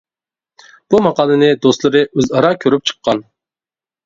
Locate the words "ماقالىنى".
1.07-1.49